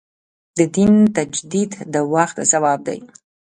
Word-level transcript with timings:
د 0.57 0.59
دین 0.75 0.93
تجدید 1.15 1.71
د 1.93 1.95
وخت 2.13 2.37
ځواب 2.51 2.79
دی. 2.87 2.99